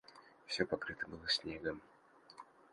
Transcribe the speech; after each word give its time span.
Все 0.47 0.65
покрыто 0.65 1.05
было 1.07 1.29
снегом. 1.29 1.79